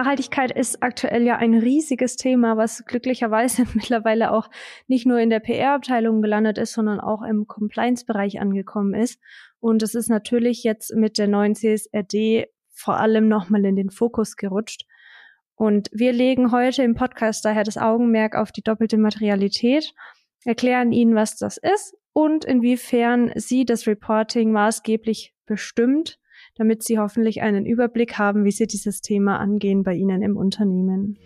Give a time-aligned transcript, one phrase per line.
[0.00, 4.48] Nachhaltigkeit ist aktuell ja ein riesiges Thema, was glücklicherweise mittlerweile auch
[4.86, 9.20] nicht nur in der PR-Abteilung gelandet ist, sondern auch im Compliance-Bereich angekommen ist.
[9.58, 14.36] Und es ist natürlich jetzt mit der neuen CSRD vor allem nochmal in den Fokus
[14.36, 14.86] gerutscht.
[15.54, 19.92] Und wir legen heute im Podcast daher das Augenmerk auf die doppelte Materialität,
[20.46, 26.18] erklären Ihnen, was das ist und inwiefern Sie das Reporting maßgeblich bestimmt
[26.60, 31.18] damit Sie hoffentlich einen Überblick haben, wie Sie dieses Thema angehen bei Ihnen im Unternehmen.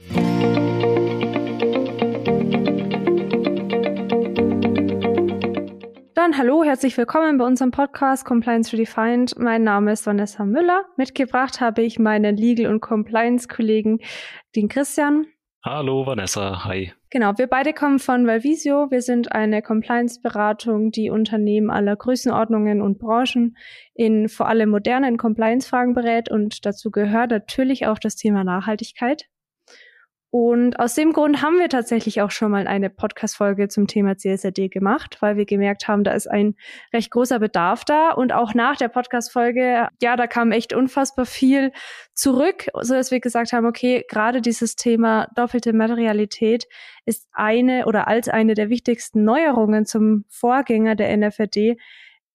[6.14, 9.36] Dann hallo, herzlich willkommen bei unserem Podcast Compliance Redefined.
[9.36, 10.84] Mein Name ist Vanessa Müller.
[10.96, 13.98] Mitgebracht habe ich meinen Legal- und Compliance-Kollegen,
[14.54, 15.26] den Christian.
[15.66, 16.92] Hallo Vanessa, hi.
[17.08, 18.90] Genau, wir beide kommen von Valvisio.
[18.90, 23.56] Wir sind eine Compliance-Beratung, die Unternehmen aller Größenordnungen und Branchen
[23.94, 29.24] in vor allem modernen Compliance-Fragen berät und dazu gehört natürlich auch das Thema Nachhaltigkeit.
[30.36, 34.68] Und aus dem Grund haben wir tatsächlich auch schon mal eine Podcast-Folge zum Thema CSRD
[34.68, 36.56] gemacht, weil wir gemerkt haben, da ist ein
[36.92, 38.10] recht großer Bedarf da.
[38.10, 41.70] Und auch nach der Podcast-Folge, ja, da kam echt unfassbar viel
[42.14, 46.66] zurück, so dass wir gesagt haben, okay, gerade dieses Thema doppelte Materialität
[47.04, 51.76] ist eine oder als eine der wichtigsten Neuerungen zum Vorgänger der NFRD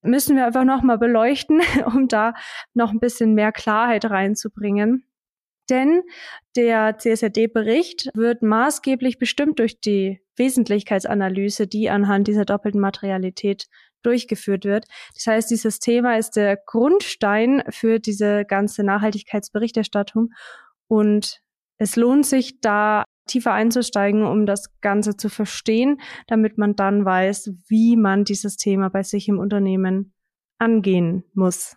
[0.00, 2.32] müssen wir einfach nochmal beleuchten, um da
[2.72, 5.04] noch ein bisschen mehr Klarheit reinzubringen.
[5.70, 6.02] Denn
[6.56, 13.68] der CSRD-Bericht wird maßgeblich bestimmt durch die Wesentlichkeitsanalyse, die anhand dieser doppelten Materialität
[14.02, 14.86] durchgeführt wird.
[15.14, 20.30] Das heißt, dieses Thema ist der Grundstein für diese ganze Nachhaltigkeitsberichterstattung
[20.88, 21.40] und
[21.76, 27.52] es lohnt sich da tiefer einzusteigen, um das Ganze zu verstehen, damit man dann weiß,
[27.68, 30.12] wie man dieses Thema bei sich im Unternehmen
[30.58, 31.76] angehen muss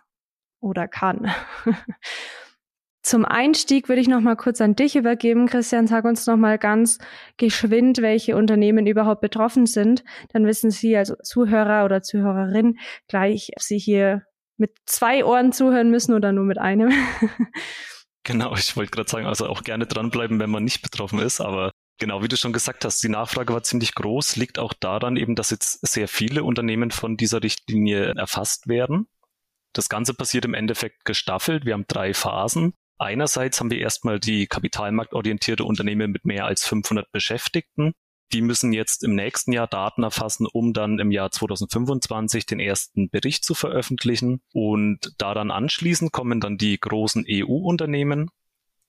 [0.60, 1.30] oder kann.
[3.04, 5.86] Zum Einstieg würde ich noch mal kurz an dich übergeben, Christian.
[5.86, 6.96] Sag uns noch mal ganz
[7.36, 10.04] geschwind, welche Unternehmen überhaupt betroffen sind.
[10.32, 14.22] Dann wissen Sie als Zuhörer oder Zuhörerin gleich, ob Sie hier
[14.56, 16.92] mit zwei Ohren zuhören müssen oder nur mit einem.
[18.26, 21.72] Genau, ich wollte gerade sagen, also auch gerne dranbleiben, wenn man nicht betroffen ist, aber
[21.98, 25.34] Genau, wie du schon gesagt hast, die Nachfrage war ziemlich groß, liegt auch daran eben,
[25.34, 29.08] dass jetzt sehr viele Unternehmen von dieser Richtlinie erfasst werden.
[29.74, 31.66] Das Ganze passiert im Endeffekt gestaffelt.
[31.66, 32.72] Wir haben drei Phasen.
[32.98, 37.92] Einerseits haben wir erstmal die kapitalmarktorientierte Unternehmen mit mehr als 500 Beschäftigten.
[38.32, 43.10] Die müssen jetzt im nächsten Jahr Daten erfassen, um dann im Jahr 2025 den ersten
[43.10, 44.42] Bericht zu veröffentlichen.
[44.52, 48.30] Und daran anschließend kommen dann die großen EU-Unternehmen.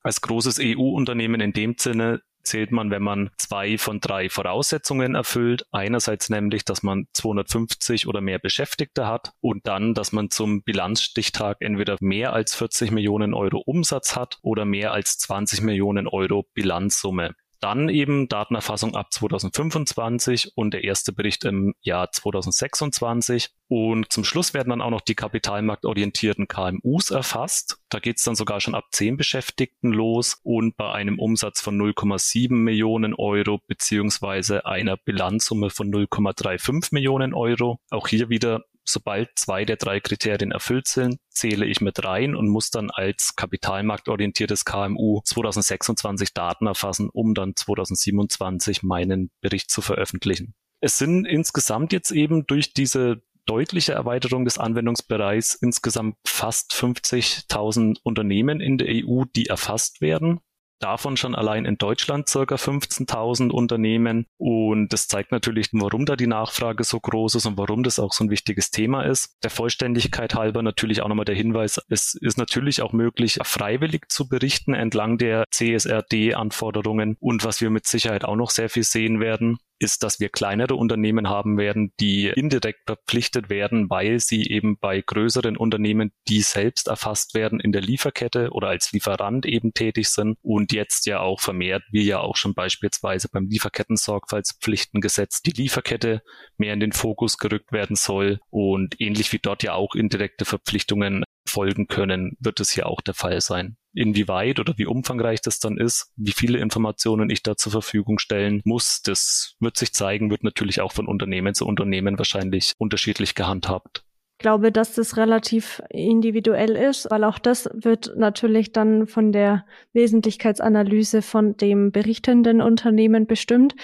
[0.01, 5.66] Als großes EU-Unternehmen in dem Sinne zählt man, wenn man zwei von drei Voraussetzungen erfüllt.
[5.72, 11.57] Einerseits nämlich, dass man 250 oder mehr Beschäftigte hat und dann, dass man zum Bilanzstichtag
[11.59, 17.35] entweder mehr als 40 Millionen Euro Umsatz hat oder mehr als 20 Millionen Euro Bilanzsumme.
[17.65, 23.49] Dann eben Datenerfassung ab 2025 und der erste Bericht im Jahr 2026.
[23.69, 27.79] Und zum Schluss werden dann auch noch die kapitalmarktorientierten KMUs erfasst.
[27.89, 31.75] Da geht es dann sogar schon ab 10 Beschäftigten los und bei einem Umsatz von
[31.75, 37.79] 0,7 Millionen Euro beziehungsweise einer Bilanzsumme von 0,35 Millionen Euro.
[37.89, 42.47] Auch hier wieder sobald zwei der drei Kriterien erfüllt sind, zähle ich mit rein und
[42.47, 50.53] muss dann als kapitalmarktorientiertes KMU 2026 Daten erfassen, um dann 2027 meinen Bericht zu veröffentlichen.
[50.79, 58.59] Es sind insgesamt jetzt eben durch diese deutliche Erweiterung des Anwendungsbereichs insgesamt fast 50.000 Unternehmen
[58.59, 60.40] in der EU, die erfasst werden
[60.79, 64.25] davon schon allein in Deutschland circa 15.000 Unternehmen.
[64.37, 68.13] Und das zeigt natürlich, warum da die Nachfrage so groß ist und warum das auch
[68.13, 69.37] so ein wichtiges Thema ist.
[69.43, 74.27] Der Vollständigkeit halber natürlich auch nochmal der Hinweis, es ist natürlich auch möglich, freiwillig zu
[74.27, 77.17] berichten entlang der CSRD-Anforderungen.
[77.19, 80.75] Und was wir mit Sicherheit auch noch sehr viel sehen werden, ist, dass wir kleinere
[80.75, 86.87] Unternehmen haben werden, die indirekt verpflichtet werden, weil sie eben bei größeren Unternehmen, die selbst
[86.87, 91.39] erfasst werden in der Lieferkette oder als Lieferant eben tätig sind und jetzt ja auch
[91.39, 96.21] vermehrt, wie ja auch schon beispielsweise beim Lieferketten-Sorgfaltspflichtengesetz, die Lieferkette
[96.57, 101.23] mehr in den Fokus gerückt werden soll und ähnlich wie dort ja auch indirekte Verpflichtungen
[101.47, 103.77] folgen können, wird es hier auch der Fall sein.
[103.93, 108.61] Inwieweit oder wie umfangreich das dann ist, wie viele Informationen ich da zur Verfügung stellen
[108.65, 114.03] muss, das wird sich zeigen, wird natürlich auch von Unternehmen zu Unternehmen wahrscheinlich unterschiedlich gehandhabt.
[114.37, 119.65] Ich glaube, dass das relativ individuell ist, weil auch das wird natürlich dann von der
[119.93, 123.75] Wesentlichkeitsanalyse von dem berichtenden Unternehmen bestimmt.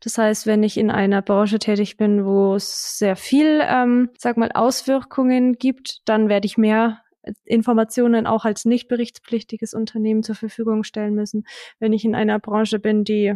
[0.00, 4.38] Das heißt, wenn ich in einer Branche tätig bin, wo es sehr viel, ähm, sag
[4.38, 7.02] mal, Auswirkungen gibt, dann werde ich mehr
[7.44, 11.46] Informationen auch als nicht berichtspflichtiges Unternehmen zur Verfügung stellen müssen.
[11.78, 13.34] Wenn ich in einer Branche bin, die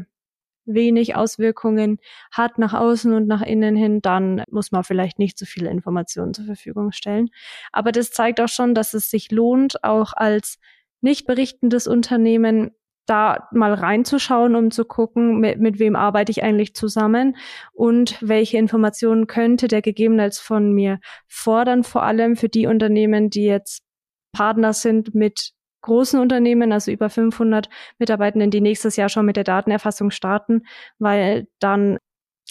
[0.65, 1.99] wenig Auswirkungen
[2.31, 6.35] hat nach außen und nach innen hin, dann muss man vielleicht nicht so viele Informationen
[6.35, 7.31] zur Verfügung stellen.
[7.73, 10.59] Aber das zeigt auch schon, dass es sich lohnt, auch als
[11.00, 12.71] nicht berichtendes Unternehmen
[13.07, 17.37] da mal reinzuschauen, um zu gucken, mit, mit wem arbeite ich eigentlich zusammen
[17.73, 23.45] und welche Informationen könnte der gegebenenfalls von mir fordern, vor allem für die Unternehmen, die
[23.45, 23.83] jetzt
[24.33, 25.53] Partner sind mit
[25.83, 27.69] großen Unternehmen, also über 500
[27.99, 30.63] Mitarbeitenden, die nächstes Jahr schon mit der Datenerfassung starten,
[30.99, 31.99] weil dann,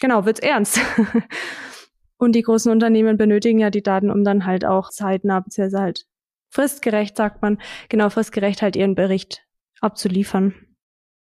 [0.02, 0.80] genau, wird's ernst.
[2.18, 6.06] Und die großen Unternehmen benötigen ja die Daten, um dann halt auch zeitnah, beziehungsweise halt
[6.52, 7.60] fristgerecht, sagt man,
[7.90, 9.44] genau fristgerecht halt ihren Bericht
[9.82, 10.56] abzuliefern.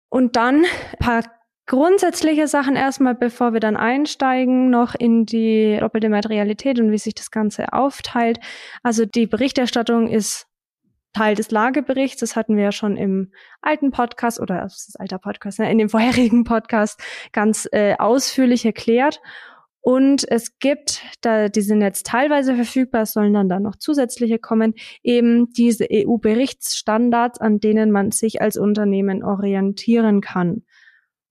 [0.10, 0.66] Und dann
[1.00, 1.24] paar
[1.66, 7.16] grundsätzliche Sachen erstmal, bevor wir dann einsteigen, noch in die doppelte Materialität und wie sich
[7.16, 8.40] das Ganze aufteilt.
[8.84, 10.48] Also die Berichterstattung ist
[11.14, 12.20] Teil des Lageberichts.
[12.20, 13.32] Das hatten wir ja schon im
[13.62, 17.02] alten Podcast oder das ist alter Podcast, ne, in dem vorherigen Podcast
[17.32, 19.22] ganz äh, ausführlich erklärt.
[19.86, 24.40] Und es gibt, da die sind jetzt teilweise verfügbar, es sollen dann da noch zusätzliche
[24.40, 24.74] kommen,
[25.04, 30.64] eben diese EU-Berichtsstandards, an denen man sich als Unternehmen orientieren kann.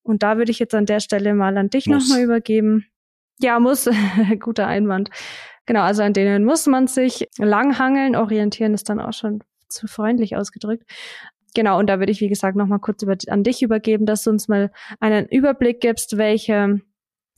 [0.05, 2.87] Und da würde ich jetzt an der Stelle mal an dich nochmal übergeben.
[3.41, 3.91] Ja, muss.
[4.39, 5.11] Guter Einwand.
[5.67, 8.15] Genau, also an denen muss man sich langhangeln.
[8.15, 10.89] Orientieren ist dann auch schon zu freundlich ausgedrückt.
[11.57, 14.31] Genau, und da würde ich, wie gesagt, nochmal kurz über, an dich übergeben, dass du
[14.31, 16.83] uns mal einen Überblick gibst, welche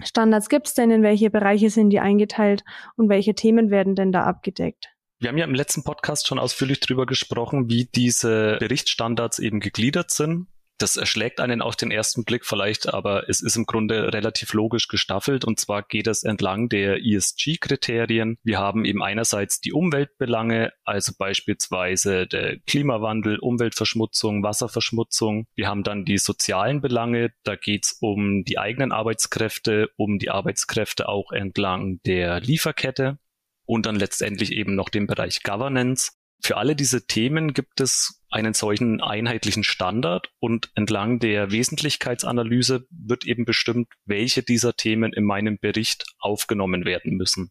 [0.03, 2.65] Standards gibt es denn, in welche Bereiche sind die eingeteilt
[2.97, 4.89] und welche Themen werden denn da abgedeckt?
[5.19, 10.11] Wir haben ja im letzten Podcast schon ausführlich darüber gesprochen, wie diese Berichtsstandards eben gegliedert
[10.11, 10.49] sind.
[10.79, 14.89] Das erschlägt einen auf den ersten Blick vielleicht, aber es ist im Grunde relativ logisch
[14.89, 15.45] gestaffelt.
[15.45, 18.39] Und zwar geht es entlang der ESG-Kriterien.
[18.43, 25.47] Wir haben eben einerseits die Umweltbelange, also beispielsweise der Klimawandel, Umweltverschmutzung, Wasserverschmutzung.
[25.55, 27.33] Wir haben dann die sozialen Belange.
[27.43, 33.19] Da geht es um die eigenen Arbeitskräfte, um die Arbeitskräfte auch entlang der Lieferkette
[33.65, 36.13] und dann letztendlich eben noch den Bereich Governance.
[36.43, 43.25] Für alle diese Themen gibt es einen solchen einheitlichen Standard und entlang der Wesentlichkeitsanalyse wird
[43.25, 47.51] eben bestimmt, welche dieser Themen in meinem Bericht aufgenommen werden müssen.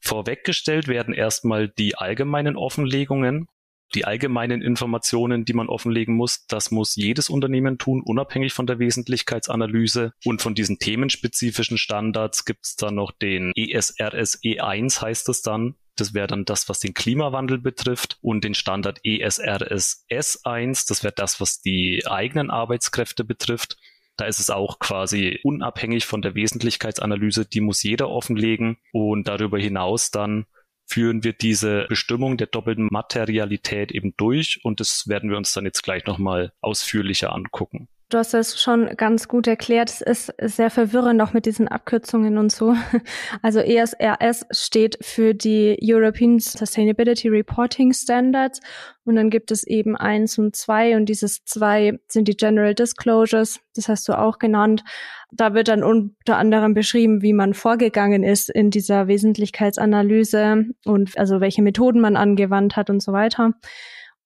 [0.00, 3.48] Vorweggestellt werden erstmal die allgemeinen Offenlegungen,
[3.94, 6.46] die allgemeinen Informationen, die man offenlegen muss.
[6.46, 10.12] Das muss jedes Unternehmen tun, unabhängig von der Wesentlichkeitsanalyse.
[10.24, 15.76] Und von diesen themenspezifischen Standards gibt es dann noch den ESRS E1 heißt es dann.
[15.96, 20.88] Das wäre dann das, was den Klimawandel betrifft und den Standard ESRS S1.
[20.88, 23.78] Das wäre das, was die eigenen Arbeitskräfte betrifft.
[24.18, 27.46] Da ist es auch quasi unabhängig von der Wesentlichkeitsanalyse.
[27.46, 30.46] Die muss jeder offenlegen und darüber hinaus dann
[30.86, 35.64] führen wir diese Bestimmung der doppelten Materialität eben durch und das werden wir uns dann
[35.64, 37.88] jetzt gleich nochmal ausführlicher angucken.
[38.08, 39.90] Du hast das schon ganz gut erklärt.
[39.90, 42.76] Es ist sehr verwirrend auch mit diesen Abkürzungen und so.
[43.42, 48.60] Also ESRS steht für die European Sustainability Reporting Standards
[49.04, 53.58] und dann gibt es eben eins und zwei und dieses zwei sind die General Disclosures.
[53.74, 54.84] Das hast du auch genannt.
[55.32, 61.40] Da wird dann unter anderem beschrieben, wie man vorgegangen ist in dieser Wesentlichkeitsanalyse und also
[61.40, 63.54] welche Methoden man angewandt hat und so weiter.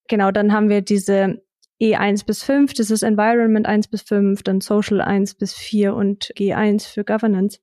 [0.06, 1.40] Genau, dann haben wir diese
[1.80, 6.32] E1 bis 5, das ist Environment 1 bis 5, dann Social 1 bis 4 und
[6.36, 7.58] G1 für Governance.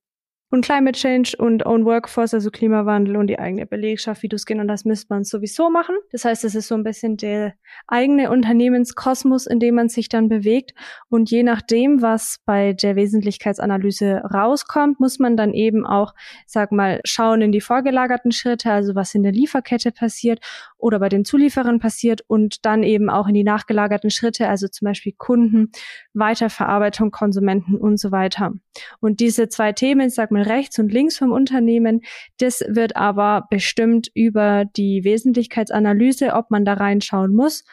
[0.50, 4.46] Und Climate Change und Own Workforce, also Klimawandel und die eigene Belegschaft, wie du es
[4.46, 5.96] genannt hast, müsste man sowieso machen.
[6.14, 7.54] Das heißt, es ist so ein bisschen der
[7.86, 10.72] eigene Unternehmenskosmos, in dem man sich dann bewegt.
[11.10, 16.14] Und je nachdem, was bei der Wesentlichkeitsanalyse rauskommt, muss man dann eben auch,
[16.46, 20.40] sag mal, schauen in die vorgelagerten Schritte, also was in der Lieferkette passiert
[20.78, 24.86] oder bei den Zulieferern passiert und dann eben auch in die nachgelagerten Schritte, also zum
[24.86, 25.72] Beispiel Kunden,
[26.14, 28.54] Weiterverarbeitung, Konsumenten und so weiter.
[29.02, 32.02] Und diese zwei Themen, sag mal rechts und links vom Unternehmen,
[32.40, 37.64] das wird aber bestimmt über die Wesentlichkeitsanalyse, ob man da reinschauen muss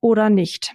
[0.00, 0.74] oder nicht.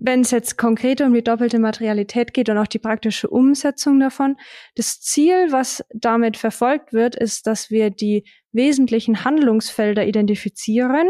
[0.00, 4.36] Wenn es jetzt konkret um die doppelte Materialität geht und auch die praktische Umsetzung davon,
[4.76, 11.08] das Ziel, was damit verfolgt wird, ist, dass wir die wesentlichen Handlungsfelder identifizieren,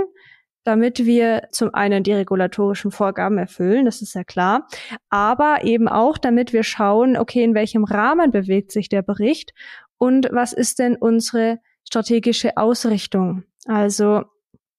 [0.69, 4.69] damit wir zum einen die regulatorischen Vorgaben erfüllen, das ist ja klar,
[5.09, 9.55] aber eben auch, damit wir schauen, okay, in welchem Rahmen bewegt sich der Bericht
[9.97, 13.45] und was ist denn unsere strategische Ausrichtung?
[13.65, 14.25] Also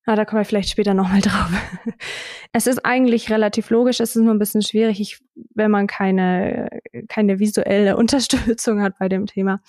[0.05, 1.51] Ah, da kommen wir vielleicht später nochmal drauf.
[2.51, 5.19] Es ist eigentlich relativ logisch, es ist nur ein bisschen schwierig, ich,
[5.53, 6.69] wenn man keine,
[7.07, 9.61] keine visuelle Unterstützung hat bei dem Thema.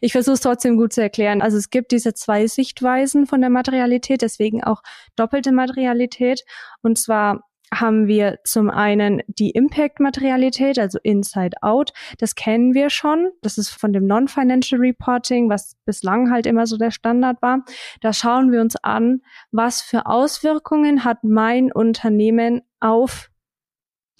[0.00, 1.42] Ich versuche es trotzdem gut zu erklären.
[1.42, 4.82] Also es gibt diese zwei Sichtweisen von der Materialität, deswegen auch
[5.16, 6.44] doppelte Materialität.
[6.80, 11.92] Und zwar haben wir zum einen die Impact-Materialität, also Inside-Out.
[12.18, 13.30] Das kennen wir schon.
[13.42, 17.64] Das ist von dem Non-Financial Reporting, was bislang halt immer so der Standard war.
[18.00, 23.30] Da schauen wir uns an, was für Auswirkungen hat mein Unternehmen auf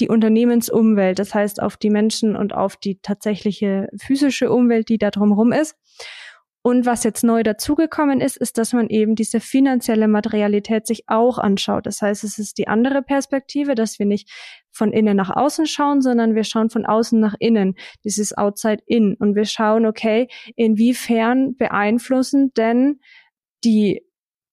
[0.01, 5.11] die Unternehmensumwelt, das heißt auf die Menschen und auf die tatsächliche physische Umwelt, die da
[5.11, 5.77] drumherum ist.
[6.63, 11.39] Und was jetzt neu dazugekommen ist, ist, dass man eben diese finanzielle Materialität sich auch
[11.39, 11.87] anschaut.
[11.87, 14.31] Das heißt, es ist die andere Perspektive, dass wir nicht
[14.73, 17.75] von innen nach außen schauen, sondern wir schauen von außen nach innen.
[18.05, 19.15] Dieses Outside In.
[19.19, 23.01] Und wir schauen, okay, inwiefern beeinflussen denn
[23.65, 24.03] die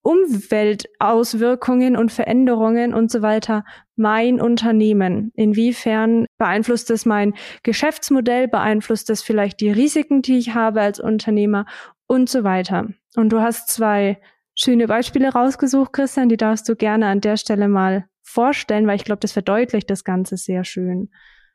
[0.05, 3.63] Umweltauswirkungen und Veränderungen und so weiter
[3.95, 5.31] mein Unternehmen?
[5.35, 7.33] Inwiefern beeinflusst es mein
[7.63, 8.47] Geschäftsmodell?
[8.47, 11.65] Beeinflusst es vielleicht die Risiken, die ich habe als Unternehmer?
[12.07, 12.87] Und so weiter.
[13.15, 14.19] Und du hast zwei
[14.55, 19.03] schöne Beispiele rausgesucht, Christian, die darfst du gerne an der Stelle mal vorstellen, weil ich
[19.03, 21.09] glaube, das verdeutlicht das Ganze sehr schön.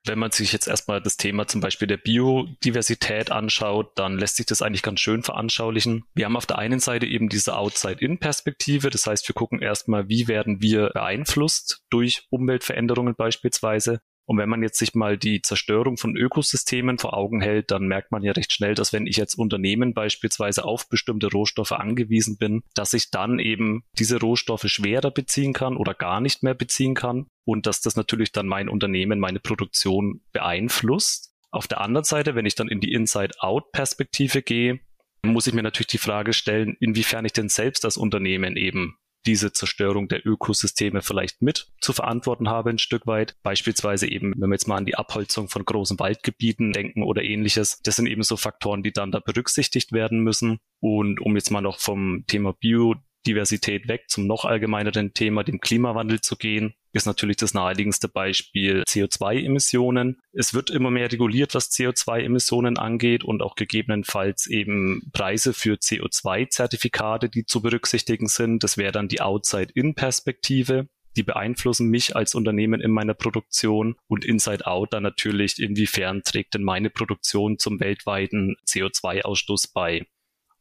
[0.06, 4.46] Wenn man sich jetzt erstmal das Thema zum Beispiel der Biodiversität anschaut, dann lässt sich
[4.46, 6.04] das eigentlich ganz schön veranschaulichen.
[6.14, 8.88] Wir haben auf der einen Seite eben diese Outside-In-Perspektive.
[8.88, 14.00] Das heißt, wir gucken erstmal, wie werden wir beeinflusst durch Umweltveränderungen beispielsweise.
[14.30, 18.12] Und wenn man jetzt sich mal die Zerstörung von Ökosystemen vor Augen hält, dann merkt
[18.12, 22.62] man ja recht schnell, dass wenn ich jetzt Unternehmen beispielsweise auf bestimmte Rohstoffe angewiesen bin,
[22.72, 27.26] dass ich dann eben diese Rohstoffe schwerer beziehen kann oder gar nicht mehr beziehen kann
[27.44, 31.34] und dass das natürlich dann mein Unternehmen, meine Produktion beeinflusst.
[31.50, 34.78] Auf der anderen Seite, wenn ich dann in die Inside-Out-Perspektive gehe,
[35.24, 38.96] muss ich mir natürlich die Frage stellen, inwiefern ich denn selbst als Unternehmen eben
[39.26, 43.36] diese Zerstörung der Ökosysteme vielleicht mit zu verantworten habe, ein Stück weit.
[43.42, 47.80] Beispielsweise eben, wenn wir jetzt mal an die Abholzung von großen Waldgebieten denken oder ähnliches.
[47.82, 50.58] Das sind eben so Faktoren, die dann da berücksichtigt werden müssen.
[50.80, 56.20] Und um jetzt mal noch vom Thema Biodiversität weg zum noch allgemeineren Thema, dem Klimawandel
[56.20, 60.20] zu gehen, ist natürlich das naheliegendste Beispiel CO2-Emissionen.
[60.32, 67.28] Es wird immer mehr reguliert, was CO2-Emissionen angeht und auch gegebenenfalls eben Preise für CO2-Zertifikate,
[67.28, 68.64] die zu berücksichtigen sind.
[68.64, 70.88] Das wäre dann die Outside-In-Perspektive.
[71.16, 76.54] Die beeinflussen mich als Unternehmen in meiner Produktion und Inside Out dann natürlich, inwiefern trägt
[76.54, 80.06] denn meine Produktion zum weltweiten CO2-Ausstoß bei.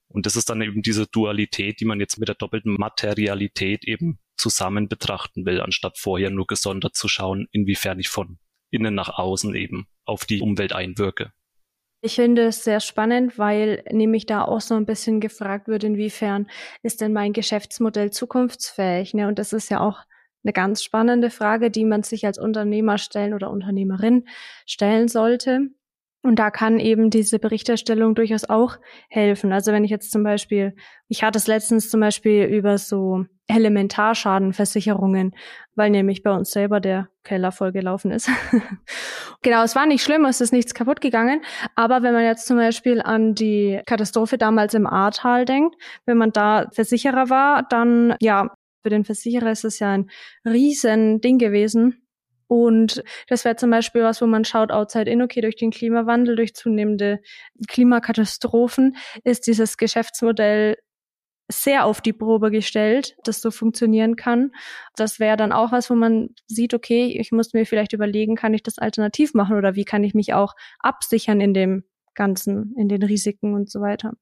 [0.09, 4.19] Und das ist dann eben diese Dualität, die man jetzt mit der doppelten Materialität eben
[4.37, 8.39] zusammen betrachten will, anstatt vorher nur gesondert zu schauen, inwiefern ich von
[8.71, 11.31] innen nach außen eben auf die Umwelt einwirke.
[12.01, 16.47] Ich finde es sehr spannend, weil nämlich da auch so ein bisschen gefragt wird, inwiefern
[16.81, 19.13] ist denn mein Geschäftsmodell zukunftsfähig?
[19.13, 19.27] Ne?
[19.27, 19.99] Und das ist ja auch
[20.43, 24.25] eine ganz spannende Frage, die man sich als Unternehmer stellen oder Unternehmerin
[24.65, 25.71] stellen sollte.
[26.21, 29.53] Und da kann eben diese Berichterstellung durchaus auch helfen.
[29.53, 30.75] Also wenn ich jetzt zum Beispiel,
[31.07, 35.33] ich hatte es letztens zum Beispiel über so Elementarschadenversicherungen,
[35.75, 38.29] weil nämlich bei uns selber der Keller vollgelaufen ist.
[39.41, 41.41] genau, es war nicht schlimm, es ist nichts kaputt gegangen.
[41.75, 46.31] Aber wenn man jetzt zum Beispiel an die Katastrophe damals im Ahrtal denkt, wenn man
[46.31, 50.09] da Versicherer war, dann ja, für den Versicherer ist es ja ein
[50.45, 52.08] riesen Ding gewesen,
[52.49, 56.35] und das wäre zum Beispiel was, wo man schaut, outside in, okay, durch den Klimawandel,
[56.35, 57.21] durch zunehmende
[57.67, 60.75] Klimakatastrophen ist dieses Geschäftsmodell
[61.47, 64.51] sehr auf die Probe gestellt, das so funktionieren kann.
[64.95, 68.55] Das wäre dann auch was, wo man sieht, okay, ich muss mir vielleicht überlegen, kann
[68.55, 71.83] ich das alternativ machen oder wie kann ich mich auch absichern in dem
[72.15, 74.13] Ganzen, in den Risiken und so weiter.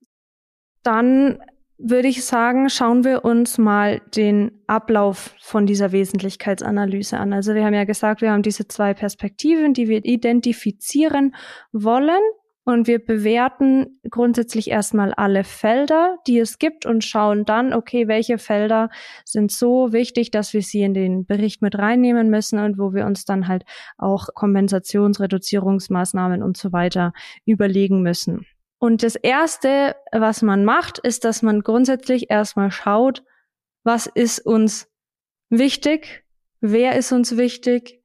[0.84, 1.40] Dann
[1.78, 7.34] würde ich sagen, schauen wir uns mal den Ablauf von dieser Wesentlichkeitsanalyse an.
[7.34, 11.36] Also wir haben ja gesagt, wir haben diese zwei Perspektiven, die wir identifizieren
[11.72, 12.22] wollen.
[12.66, 18.40] Und wir bewerten grundsätzlich erstmal alle Felder, die es gibt und schauen dann, okay, welche
[18.40, 18.90] Felder
[19.24, 23.06] sind so wichtig, dass wir sie in den Bericht mit reinnehmen müssen und wo wir
[23.06, 23.64] uns dann halt
[23.98, 27.14] auch Kompensationsreduzierungsmaßnahmen und so weiter
[27.46, 28.46] überlegen müssen.
[28.80, 33.24] Und das Erste, was man macht, ist, dass man grundsätzlich erstmal schaut,
[33.84, 34.88] was ist uns
[35.50, 36.26] wichtig,
[36.62, 38.04] wer ist uns wichtig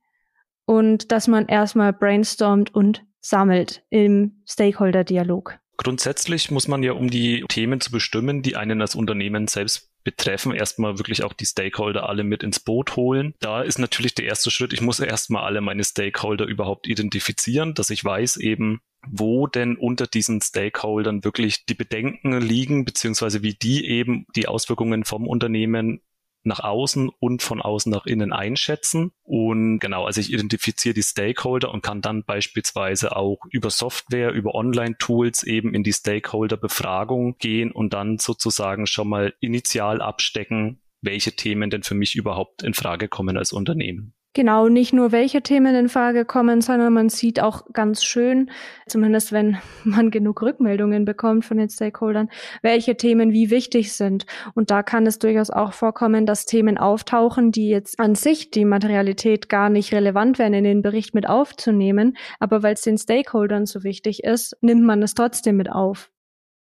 [0.64, 5.59] und dass man erstmal brainstormt und sammelt im Stakeholder-Dialog.
[5.76, 10.52] Grundsätzlich muss man ja, um die Themen zu bestimmen, die einen als Unternehmen selbst betreffen,
[10.52, 13.35] erstmal wirklich auch die Stakeholder alle mit ins Boot holen.
[13.41, 17.91] Da ist natürlich der erste Schritt, ich muss erstmal alle meine Stakeholder überhaupt identifizieren, dass
[17.91, 23.87] ich weiß eben, wo denn unter diesen Stakeholdern wirklich die Bedenken liegen, beziehungsweise wie die
[23.87, 26.00] eben die Auswirkungen vom Unternehmen
[26.44, 29.12] nach außen und von außen nach innen einschätzen.
[29.23, 34.54] Und genau, also ich identifiziere die Stakeholder und kann dann beispielsweise auch über Software, über
[34.54, 41.71] Online-Tools eben in die Stakeholder-Befragung gehen und dann sozusagen schon mal initial abstecken, welche Themen
[41.71, 44.14] denn für mich überhaupt in Frage kommen als Unternehmen.
[44.35, 48.51] Genau, nicht nur welche Themen in Frage kommen, sondern man sieht auch ganz schön,
[48.87, 52.31] zumindest wenn man genug Rückmeldungen bekommt von den Stakeholdern,
[52.62, 54.25] welche Themen wie wichtig sind.
[54.55, 58.65] Und da kann es durchaus auch vorkommen, dass Themen auftauchen, die jetzt an sich die
[58.65, 62.17] Materialität gar nicht relevant wären, in den Bericht mit aufzunehmen.
[62.41, 66.12] Aber weil es den Stakeholdern so wichtig ist, nimmt man es trotzdem mit auf.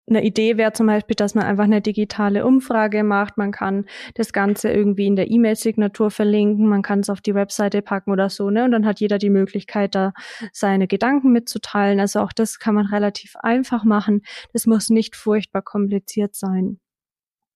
[0.09, 3.38] Eine Idee wäre zum Beispiel, dass man einfach eine digitale Umfrage macht.
[3.38, 6.66] Man kann das Ganze irgendwie in der E-Mail-Signatur verlinken.
[6.66, 8.64] Man kann es auf die Webseite packen oder so, ne?
[8.64, 10.12] Und dann hat jeder die Möglichkeit, da
[10.52, 12.00] seine Gedanken mitzuteilen.
[12.00, 14.23] Also auch das kann man relativ einfach machen.
[14.52, 16.80] Das muss nicht furchtbar kompliziert sein.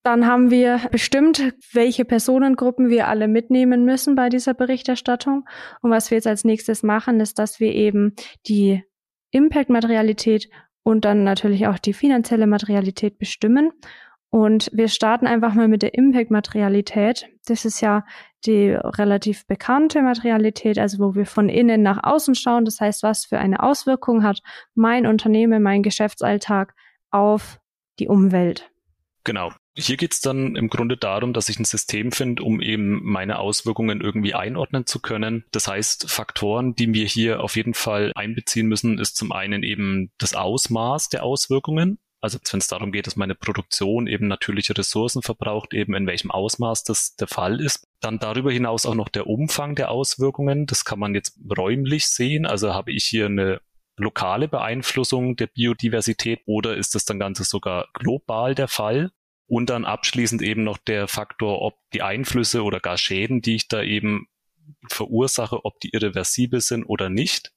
[0.05, 5.49] Dann haben wir bestimmt, welche Personengruppen wir alle mitnehmen müssen bei dieser Berichterstattung.
[5.83, 8.15] Und was wir jetzt als nächstes machen, ist, dass wir eben
[8.47, 8.85] die
[9.33, 10.49] Impact-Materialität
[10.87, 13.73] und dann natürlich auch die finanzielle Materialität bestimmen.
[14.31, 17.27] Und wir starten einfach mal mit der Impact-Materialität.
[17.47, 18.05] Das ist ja
[18.45, 22.65] die relativ bekannte Materialität, also wo wir von innen nach außen schauen.
[22.65, 24.43] Das heißt, was für eine Auswirkung hat
[24.77, 26.73] mein Unternehmen, mein Geschäftsalltag
[27.11, 27.59] auf
[27.99, 28.71] die Umwelt.
[29.25, 29.51] Genau.
[29.79, 34.01] Hier geht's dann im Grunde darum, dass ich ein System finde, um eben meine Auswirkungen
[34.01, 35.45] irgendwie einordnen zu können.
[35.53, 40.11] Das heißt, Faktoren, die wir hier auf jeden Fall einbeziehen müssen, ist zum einen eben
[40.17, 41.99] das Ausmaß der Auswirkungen.
[42.23, 46.31] Also wenn es darum geht, dass meine Produktion eben natürliche Ressourcen verbraucht, eben in welchem
[46.31, 47.87] Ausmaß das der Fall ist.
[48.01, 50.65] Dann darüber hinaus auch noch der Umfang der Auswirkungen.
[50.65, 52.47] Das kann man jetzt räumlich sehen.
[52.47, 53.61] Also habe ich hier eine
[53.99, 59.11] lokale Beeinflussung der Biodiversität oder ist das dann Ganze sogar global der Fall?
[59.47, 63.69] Und dann abschließend eben noch der Faktor, ob die Einflüsse oder gar Schäden, die ich
[63.69, 64.27] da eben
[64.89, 67.53] verursache, ob die irreversibel sind oder nicht.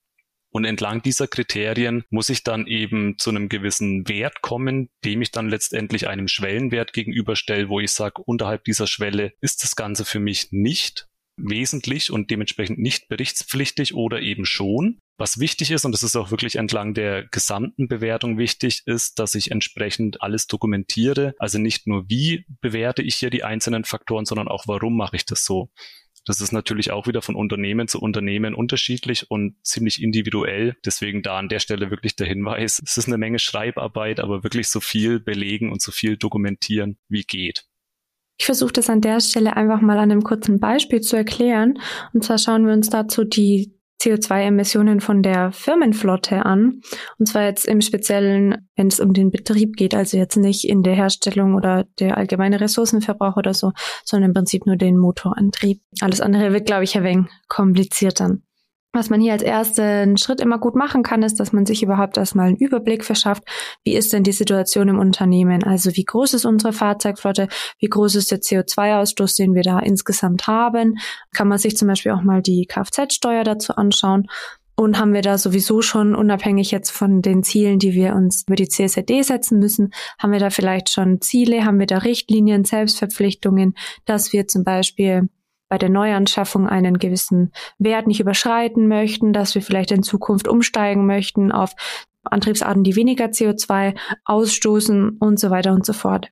[0.51, 5.31] Und entlang dieser Kriterien muss ich dann eben zu einem gewissen Wert kommen, dem ich
[5.31, 10.19] dann letztendlich einem Schwellenwert gegenüberstelle, wo ich sage, unterhalb dieser Schwelle ist das Ganze für
[10.19, 14.99] mich nicht wesentlich und dementsprechend nicht berichtspflichtig oder eben schon.
[15.19, 19.35] Was wichtig ist, und das ist auch wirklich entlang der gesamten Bewertung wichtig, ist, dass
[19.35, 21.35] ich entsprechend alles dokumentiere.
[21.39, 25.25] Also nicht nur, wie bewerte ich hier die einzelnen Faktoren, sondern auch, warum mache ich
[25.25, 25.69] das so.
[26.25, 30.77] Das ist natürlich auch wieder von Unternehmen zu Unternehmen unterschiedlich und ziemlich individuell.
[30.85, 34.69] Deswegen da an der Stelle wirklich der Hinweis, es ist eine Menge Schreibarbeit, aber wirklich
[34.69, 37.65] so viel belegen und so viel dokumentieren, wie geht.
[38.37, 41.77] Ich versuche das an der Stelle einfach mal an einem kurzen Beispiel zu erklären.
[42.13, 46.81] Und zwar schauen wir uns dazu die CO2-Emissionen von der Firmenflotte an.
[47.17, 50.83] Und zwar jetzt im Speziellen, wenn es um den Betrieb geht, also jetzt nicht in
[50.83, 53.71] der Herstellung oder der allgemeine Ressourcenverbrauch oder so,
[54.05, 55.81] sondern im Prinzip nur den Motorantrieb.
[56.01, 58.43] Alles andere wird, glaube ich, ein wenig kompliziert dann.
[58.91, 62.17] Was man hier als ersten Schritt immer gut machen kann, ist, dass man sich überhaupt
[62.17, 63.43] erstmal einen Überblick verschafft.
[63.83, 65.63] Wie ist denn die Situation im Unternehmen?
[65.63, 67.49] Also wie groß ist unsere Fahrzeugflotte?
[67.77, 70.95] Wie groß ist der CO2-Ausstoß, den wir da insgesamt haben?
[71.33, 74.25] Kann man sich zum Beispiel auch mal die Kfz-Steuer dazu anschauen?
[74.75, 78.55] Und haben wir da sowieso schon, unabhängig jetzt von den Zielen, die wir uns über
[78.55, 83.75] die CSRD setzen müssen, haben wir da vielleicht schon Ziele, haben wir da Richtlinien, Selbstverpflichtungen,
[84.05, 85.27] dass wir zum Beispiel
[85.69, 91.05] bei der Neuanschaffung einen gewissen Wert nicht überschreiten möchten, dass wir vielleicht in Zukunft umsteigen
[91.05, 91.73] möchten auf
[92.23, 96.29] Antriebsarten, die weniger CO2 ausstoßen und so weiter und so fort.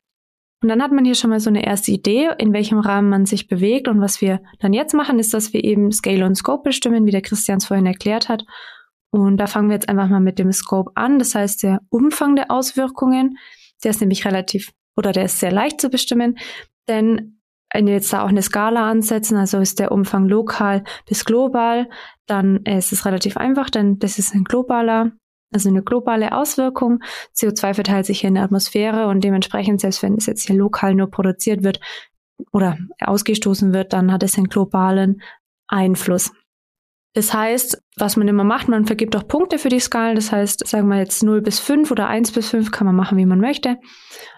[0.62, 3.28] Und dann hat man hier schon mal so eine erste Idee, in welchem Rahmen man
[3.28, 3.88] sich bewegt.
[3.88, 7.12] Und was wir dann jetzt machen, ist, dass wir eben Scale und Scope bestimmen, wie
[7.12, 8.44] der Christian es vorhin erklärt hat.
[9.12, 11.20] Und da fangen wir jetzt einfach mal mit dem Scope an.
[11.20, 13.38] Das heißt, der Umfang der Auswirkungen,
[13.84, 16.40] der ist nämlich relativ oder der ist sehr leicht zu bestimmen,
[16.90, 17.37] denn
[17.78, 21.88] wenn wir jetzt da auch eine Skala ansetzen, also ist der Umfang lokal bis global,
[22.26, 25.12] dann ist es relativ einfach, denn das ist ein globaler,
[25.54, 27.04] also eine globale Auswirkung.
[27.36, 30.96] CO2 verteilt sich hier in der Atmosphäre und dementsprechend, selbst wenn es jetzt hier lokal
[30.96, 31.80] nur produziert wird
[32.52, 35.22] oder ausgestoßen wird, dann hat es einen globalen
[35.68, 36.32] Einfluss.
[37.14, 40.16] Das heißt, was man immer macht, man vergibt auch Punkte für die Skalen.
[40.16, 43.20] Das heißt, sagen wir jetzt 0 bis 5 oder 1 bis 5 kann man machen,
[43.20, 43.78] wie man möchte.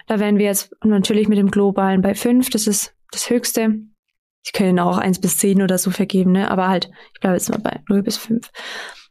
[0.07, 2.49] Da wären wir jetzt natürlich mit dem globalen bei 5.
[2.49, 3.75] Das ist das Höchste.
[4.43, 6.49] Ich können auch eins bis zehn oder so vergeben, ne?
[6.49, 8.49] Aber halt, ich bleibe jetzt mal bei null bis fünf.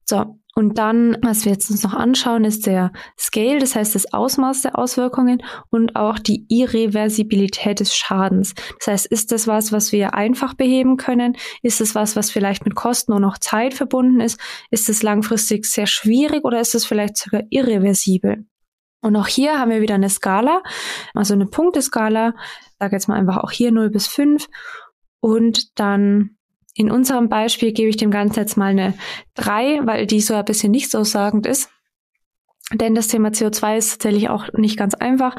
[0.05, 4.13] So, und dann, was wir jetzt uns noch anschauen, ist der Scale, das heißt das
[4.13, 8.55] Ausmaß der Auswirkungen und auch die Irreversibilität des Schadens.
[8.81, 11.37] Das heißt, ist das was, was wir einfach beheben können?
[11.63, 14.41] Ist es was, was vielleicht mit Kosten und noch Zeit verbunden ist?
[14.73, 18.45] Ist es langfristig sehr schwierig oder ist es vielleicht sogar irreversibel?
[19.01, 20.63] Und auch hier haben wir wieder eine Skala,
[21.15, 22.35] also eine Punkteskala.
[22.79, 24.49] Sage jetzt mal einfach auch hier 0 bis 5.
[25.21, 26.37] Und dann
[26.75, 28.95] in unserem Beispiel gebe ich dem Ganzen jetzt mal eine
[29.35, 31.71] 3, weil die so ein bisschen nicht so sagend ist.
[32.73, 35.37] Denn das Thema CO2 ist tatsächlich auch nicht ganz einfach.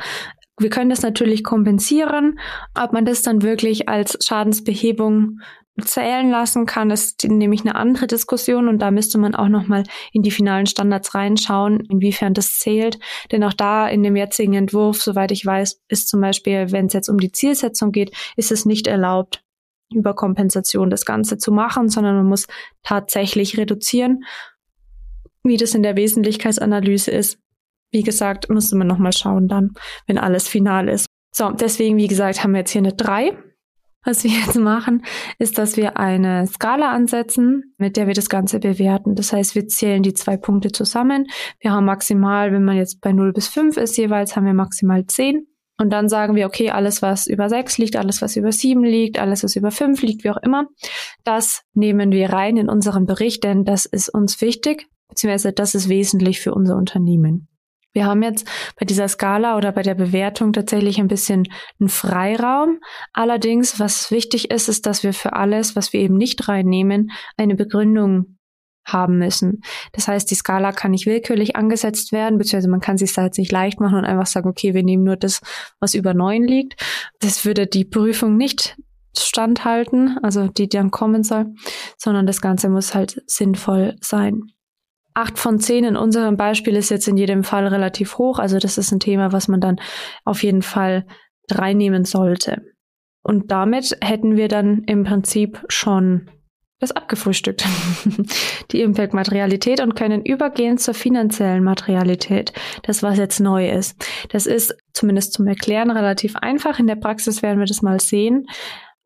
[0.58, 2.40] Wir können das natürlich kompensieren.
[2.76, 5.40] Ob man das dann wirklich als Schadensbehebung
[5.82, 10.24] zählen lassen kann, ist nämlich eine andere Diskussion und da müsste man auch nochmal in
[10.24, 13.00] die finalen Standards reinschauen, inwiefern das zählt.
[13.32, 16.94] Denn auch da in dem jetzigen Entwurf, soweit ich weiß, ist zum Beispiel, wenn es
[16.94, 19.44] jetzt um die Zielsetzung geht, ist es nicht erlaubt,
[19.94, 22.48] über Kompensation das Ganze zu machen, sondern man muss
[22.84, 24.24] tatsächlich reduzieren.
[25.44, 27.40] Wie das in der Wesentlichkeitsanalyse ist,
[27.92, 29.72] wie gesagt, müsste man nochmal schauen dann,
[30.06, 31.08] wenn alles final ist.
[31.32, 33.38] So, deswegen, wie gesagt, haben wir jetzt hier eine 3.
[34.06, 35.04] Was wir jetzt machen,
[35.40, 39.16] ist, dass wir eine Skala ansetzen, mit der wir das Ganze bewerten.
[39.16, 41.28] Das heißt, wir zählen die zwei Punkte zusammen.
[41.60, 45.06] Wir haben maximal, wenn man jetzt bei 0 bis 5 ist jeweils, haben wir maximal
[45.06, 45.46] 10.
[45.78, 49.18] Und dann sagen wir, okay, alles, was über 6 liegt, alles, was über 7 liegt,
[49.18, 50.68] alles, was über 5 liegt, wie auch immer,
[51.24, 55.88] das nehmen wir rein in unseren Bericht, denn das ist uns wichtig, beziehungsweise das ist
[55.88, 57.48] wesentlich für unser Unternehmen.
[57.94, 58.48] Wir haben jetzt
[58.80, 61.48] bei dieser Skala oder bei der Bewertung tatsächlich ein bisschen
[61.80, 62.80] einen Freiraum.
[63.14, 67.56] Allerdings, was wichtig ist, ist, dass wir für alles, was wir eben nicht reinnehmen, eine
[67.56, 68.38] Begründung
[68.86, 69.62] haben müssen.
[69.94, 73.38] Das heißt, die Skala kann nicht willkürlich angesetzt werden, beziehungsweise man kann sich da jetzt
[73.38, 75.42] nicht leicht machen und einfach sagen, okay, wir nehmen nur das,
[75.80, 76.82] was über neun liegt.
[77.20, 78.78] Das würde die Prüfung nicht
[79.18, 81.54] standhalten, also die dann kommen soll,
[81.98, 84.52] sondern das Ganze muss halt sinnvoll sein.
[85.14, 88.40] Acht von zehn in unserem Beispiel ist jetzt in jedem Fall relativ hoch.
[88.40, 89.80] Also das ist ein Thema, was man dann
[90.24, 91.06] auf jeden Fall
[91.52, 92.62] reinnehmen sollte.
[93.24, 96.30] Und damit hätten wir dann im Prinzip schon
[96.80, 97.66] das abgefrühstückt,
[98.72, 102.54] die Impact-Materialität und können übergehen zur finanziellen Materialität.
[102.84, 104.02] Das, was jetzt neu ist.
[104.30, 106.80] Das ist zumindest zum Erklären relativ einfach.
[106.80, 108.48] In der Praxis werden wir das mal sehen.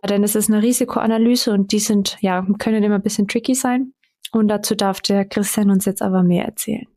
[0.07, 3.93] Denn es ist eine Risikoanalyse und die sind, ja, können immer ein bisschen tricky sein.
[4.33, 6.87] Und dazu darf der Christian uns jetzt aber mehr erzählen.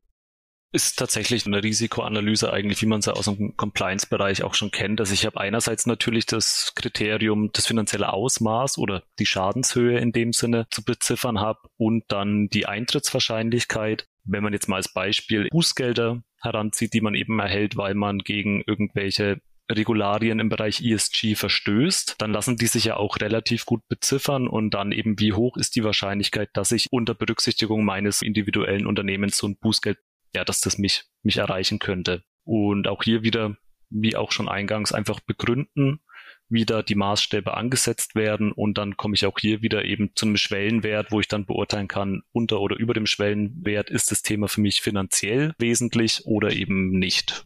[0.73, 5.01] Ist tatsächlich eine Risikoanalyse eigentlich, wie man sie aus dem Compliance-Bereich auch schon kennt.
[5.01, 10.33] Also ich habe einerseits natürlich das Kriterium, das finanzielle Ausmaß oder die Schadenshöhe in dem
[10.33, 14.09] Sinne zu beziffern habe und dann die Eintrittswahrscheinlichkeit.
[14.25, 18.63] Wenn man jetzt mal als Beispiel Bußgelder heranzieht, die man eben erhält, weil man gegen
[18.67, 24.49] irgendwelche Regularien im Bereich ESG verstößt, dann lassen die sich ja auch relativ gut beziffern
[24.49, 29.39] und dann eben, wie hoch ist die Wahrscheinlichkeit, dass ich unter Berücksichtigung meines individuellen Unternehmens
[29.39, 29.99] so ein Bußgeld,
[30.35, 32.23] ja, dass das mich, mich erreichen könnte.
[32.45, 33.57] Und auch hier wieder,
[33.91, 36.01] wie auch schon eingangs, einfach begründen,
[36.49, 40.27] wie da die Maßstäbe angesetzt werden und dann komme ich auch hier wieder eben zu
[40.27, 44.49] einem Schwellenwert, wo ich dann beurteilen kann, unter oder über dem Schwellenwert ist das Thema
[44.49, 47.45] für mich finanziell wesentlich oder eben nicht.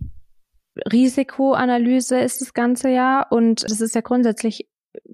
[0.92, 4.68] Risikoanalyse ist das ganze ja und das ist ja grundsätzlich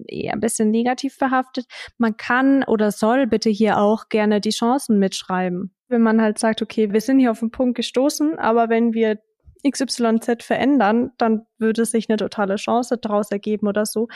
[0.07, 1.65] eher ein bisschen negativ behaftet.
[1.97, 5.73] Man kann oder soll bitte hier auch gerne die Chancen mitschreiben.
[5.87, 9.19] Wenn man halt sagt, okay, wir sind hier auf den Punkt gestoßen, aber wenn wir
[9.67, 14.07] XYZ verändern, dann würde sich eine totale Chance daraus ergeben oder so.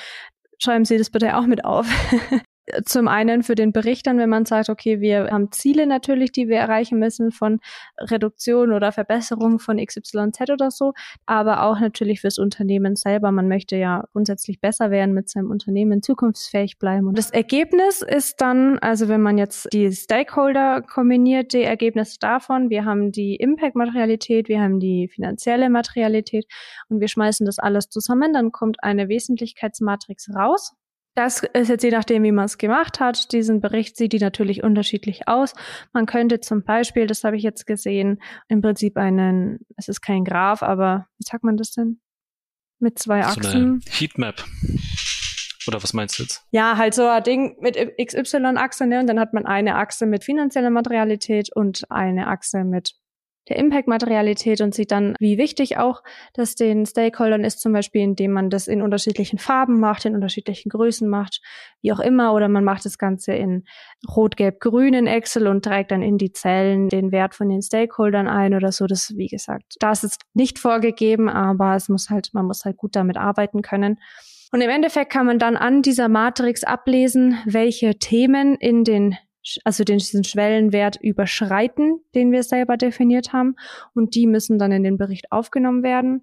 [0.58, 1.88] Schreiben Sie das bitte auch mit auf.
[2.86, 6.48] zum einen für den Bericht dann, wenn man sagt, okay, wir haben Ziele natürlich, die
[6.48, 7.60] wir erreichen müssen von
[8.00, 10.94] Reduktion oder Verbesserung von XYZ oder so,
[11.26, 13.32] aber auch natürlich fürs Unternehmen selber.
[13.32, 17.08] Man möchte ja grundsätzlich besser werden mit seinem Unternehmen, zukunftsfähig bleiben.
[17.08, 22.70] Und das Ergebnis ist dann, also wenn man jetzt die Stakeholder kombiniert, die Ergebnisse davon,
[22.70, 26.46] wir haben die Impact-Materialität, wir haben die finanzielle Materialität
[26.90, 30.76] und wir schmeißen das alles zusammen, dann kommt eine Wesentlichkeitsmatrix raus
[31.16, 33.32] das ist jetzt je nachdem, wie man es gemacht hat.
[33.32, 35.54] Diesen Bericht sieht die natürlich unterschiedlich aus.
[35.94, 40.24] Man könnte zum Beispiel, das habe ich jetzt gesehen, im Prinzip einen, es ist kein
[40.24, 42.00] Graph, aber wie sagt man das denn?
[42.80, 43.82] Mit zwei Achsen.
[43.82, 44.44] So Heatmap.
[45.68, 46.44] Oder was meinst du jetzt?
[46.52, 49.00] Ja, halt so ein Ding mit XY-Achse, ne?
[49.00, 52.96] Und dann hat man eine Achse mit finanzieller Materialität und eine Achse mit
[53.50, 58.32] der Impact-Materialität und sieht dann, wie wichtig auch das den Stakeholdern ist, zum Beispiel, indem
[58.32, 61.42] man das in unterschiedlichen Farben macht, in unterschiedlichen Größen macht,
[61.82, 63.66] wie auch immer, oder man macht das Ganze in
[64.16, 67.62] rot, gelb, grün in Excel und trägt dann in die Zellen den Wert von den
[67.62, 68.86] Stakeholdern ein oder so.
[68.86, 72.96] Das, wie gesagt, das ist nicht vorgegeben, aber es muss halt, man muss halt gut
[72.96, 74.00] damit arbeiten können.
[74.52, 79.16] Und im Endeffekt kann man dann an dieser Matrix ablesen, welche Themen in den
[79.64, 83.56] also den, diesen Schwellenwert überschreiten, den wir selber definiert haben.
[83.94, 86.22] Und die müssen dann in den Bericht aufgenommen werden.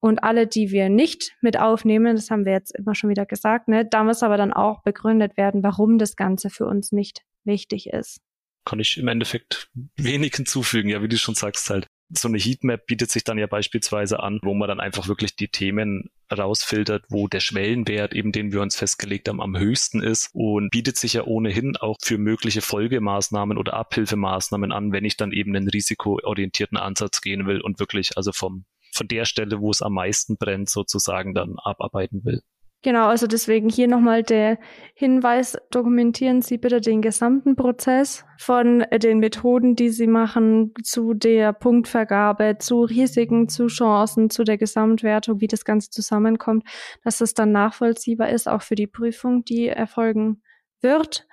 [0.00, 3.68] Und alle, die wir nicht mit aufnehmen, das haben wir jetzt immer schon wieder gesagt,
[3.68, 7.88] ne, da muss aber dann auch begründet werden, warum das Ganze für uns nicht wichtig
[7.88, 8.20] ist.
[8.64, 11.86] Kann ich im Endeffekt wenig hinzufügen, ja, wie du schon sagst halt.
[12.10, 15.48] So eine Heatmap bietet sich dann ja beispielsweise an, wo man dann einfach wirklich die
[15.48, 20.70] Themen rausfiltert, wo der Schwellenwert, eben den wir uns festgelegt haben, am höchsten ist und
[20.70, 25.54] bietet sich ja ohnehin auch für mögliche Folgemaßnahmen oder Abhilfemaßnahmen an, wenn ich dann eben
[25.54, 29.92] einen risikoorientierten Ansatz gehen will und wirklich also vom von der Stelle, wo es am
[29.92, 32.42] meisten brennt, sozusagen dann abarbeiten will.
[32.86, 34.60] Genau, also deswegen hier nochmal der
[34.94, 41.52] Hinweis, dokumentieren Sie bitte den gesamten Prozess von den Methoden, die Sie machen, zu der
[41.52, 46.62] Punktvergabe, zu Risiken, zu Chancen, zu der Gesamtwertung, wie das Ganze zusammenkommt,
[47.02, 50.40] dass es dann nachvollziehbar ist, auch für die Prüfung, die erfolgen
[50.80, 51.26] wird.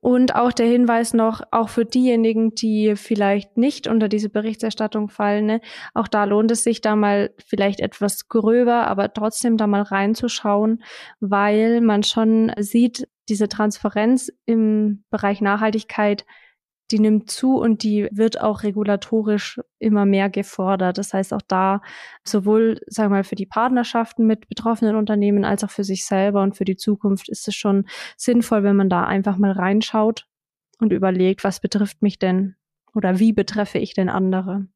[0.00, 5.46] Und auch der Hinweis noch, auch für diejenigen, die vielleicht nicht unter diese Berichterstattung fallen,
[5.46, 5.60] ne,
[5.92, 10.82] auch da lohnt es sich da mal vielleicht etwas gröber, aber trotzdem da mal reinzuschauen,
[11.18, 16.24] weil man schon sieht, diese Transparenz im Bereich Nachhaltigkeit
[16.90, 20.98] die nimmt zu und die wird auch regulatorisch immer mehr gefordert.
[20.98, 21.82] Das heißt auch da
[22.24, 26.42] sowohl, sagen wir mal, für die Partnerschaften mit betroffenen Unternehmen als auch für sich selber
[26.42, 30.26] und für die Zukunft ist es schon sinnvoll, wenn man da einfach mal reinschaut
[30.78, 32.56] und überlegt, was betrifft mich denn
[32.94, 34.66] oder wie betreffe ich denn andere.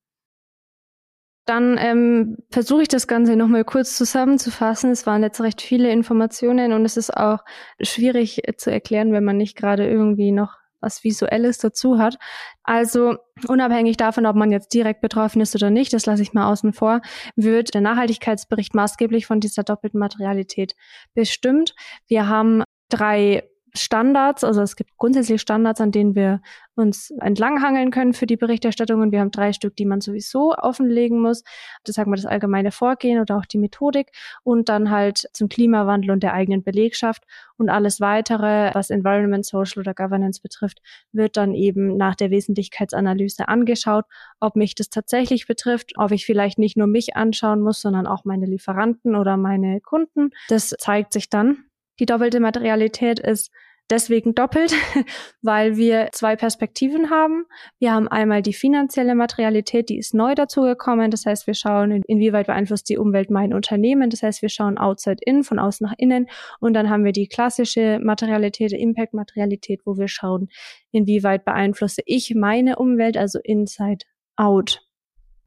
[1.45, 4.93] Dann ähm, versuche ich das Ganze nochmal kurz zusammenzufassen.
[4.93, 7.41] Es waren jetzt recht viele Informationen und es ist auch
[7.81, 12.19] schwierig zu erklären, wenn man nicht gerade irgendwie noch was Visuelles dazu hat.
[12.63, 13.17] Also
[13.49, 16.73] unabhängig davon, ob man jetzt direkt betroffen ist oder nicht, das lasse ich mal außen
[16.73, 17.01] vor,
[17.37, 20.75] wird der Nachhaltigkeitsbericht maßgeblich von dieser doppelten Materialität
[21.15, 21.75] bestimmt.
[22.07, 26.43] Wir haben drei Standards, also es gibt grundsätzlich Standards, an denen wir
[26.75, 29.01] uns entlanghangeln können für die Berichterstattung.
[29.01, 31.43] Und wir haben drei Stück, die man sowieso offenlegen muss.
[31.85, 34.11] Das sagen wir das allgemeine Vorgehen oder auch die Methodik.
[34.43, 37.25] Und dann halt zum Klimawandel und der eigenen Belegschaft.
[37.57, 40.81] Und alles weitere, was Environment, Social oder Governance betrifft,
[41.13, 44.05] wird dann eben nach der Wesentlichkeitsanalyse angeschaut,
[44.41, 48.25] ob mich das tatsächlich betrifft, ob ich vielleicht nicht nur mich anschauen muss, sondern auch
[48.25, 50.31] meine Lieferanten oder meine Kunden.
[50.49, 51.65] Das zeigt sich dann.
[51.99, 53.53] Die doppelte Materialität ist
[53.91, 54.75] deswegen doppelt,
[55.43, 57.45] weil wir zwei Perspektiven haben.
[57.79, 61.11] Wir haben einmal die finanzielle Materialität, die ist neu dazugekommen.
[61.11, 64.11] Das heißt, wir schauen, inwieweit beeinflusst die Umwelt mein Unternehmen.
[64.11, 66.29] Das heißt, wir schauen outside in, von außen nach innen.
[66.61, 70.49] Und dann haben wir die klassische Materialität, Impact-Materialität, wo wir schauen,
[70.91, 74.05] inwieweit beeinflusse ich meine Umwelt, also inside
[74.37, 74.81] out.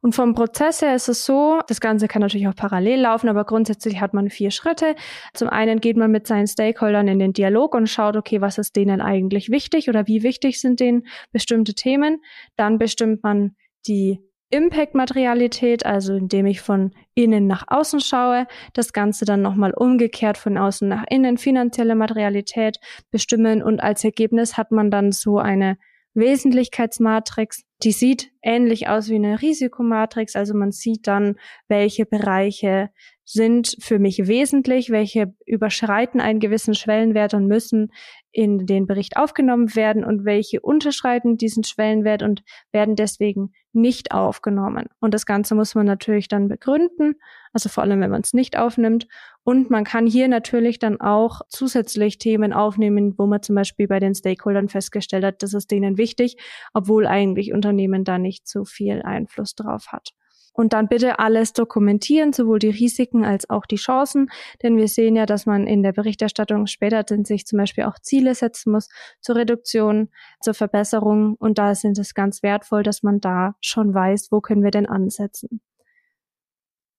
[0.02, 3.44] Und vom Prozess her ist es so, das Ganze kann natürlich auch parallel laufen, aber
[3.44, 4.94] grundsätzlich hat man vier Schritte.
[5.34, 8.76] Zum einen geht man mit seinen Stakeholdern in den Dialog und schaut, okay, was ist
[8.76, 12.22] denen eigentlich wichtig oder wie wichtig sind denen bestimmte Themen.
[12.56, 13.56] Dann bestimmt man
[13.86, 20.38] die Impact-Materialität, also indem ich von innen nach außen schaue, das Ganze dann nochmal umgekehrt
[20.38, 22.78] von außen nach innen, finanzielle Materialität
[23.10, 25.78] bestimmen und als Ergebnis hat man dann so eine
[26.16, 27.62] Wesentlichkeitsmatrix.
[27.82, 30.34] Die sieht ähnlich aus wie eine Risikomatrix.
[30.34, 31.36] Also man sieht dann,
[31.68, 32.90] welche Bereiche
[33.24, 37.92] sind für mich wesentlich, welche überschreiten einen gewissen Schwellenwert und müssen
[38.32, 44.86] in den Bericht aufgenommen werden und welche unterschreiten diesen Schwellenwert und werden deswegen nicht aufgenommen.
[45.00, 47.14] Und das Ganze muss man natürlich dann begründen,
[47.52, 49.06] also vor allem, wenn man es nicht aufnimmt.
[49.42, 54.00] Und man kann hier natürlich dann auch zusätzlich Themen aufnehmen, wo man zum Beispiel bei
[54.00, 56.36] den Stakeholdern festgestellt hat, das ist denen wichtig,
[56.74, 60.10] obwohl eigentlich Unternehmen da nicht so viel Einfluss drauf hat.
[60.56, 64.30] Und dann bitte alles dokumentieren, sowohl die Risiken als auch die Chancen,
[64.62, 68.34] denn wir sehen ja, dass man in der Berichterstattung später sich zum Beispiel auch Ziele
[68.34, 68.88] setzen muss
[69.20, 70.08] zur Reduktion,
[70.40, 71.34] zur Verbesserung.
[71.38, 74.86] Und da sind es ganz wertvoll, dass man da schon weiß, wo können wir denn
[74.86, 75.60] ansetzen.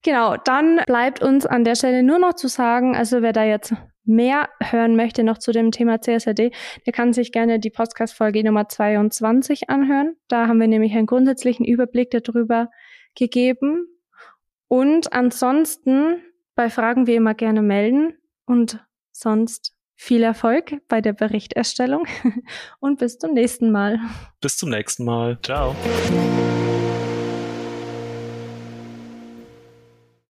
[0.03, 3.73] Genau, dann bleibt uns an der Stelle nur noch zu sagen, also wer da jetzt
[4.05, 6.51] mehr hören möchte noch zu dem Thema CSRD,
[6.85, 10.15] der kann sich gerne die Podcast-Folge Nummer 22 anhören.
[10.29, 12.69] Da haben wir nämlich einen grundsätzlichen Überblick darüber,
[13.17, 13.87] gegeben.
[14.69, 16.21] Und ansonsten
[16.55, 22.05] bei Fragen wie immer gerne melden und sonst viel Erfolg bei der Berichterstellung
[22.79, 23.99] und bis zum nächsten Mal.
[24.41, 25.37] Bis zum nächsten Mal.
[25.41, 25.75] Ciao.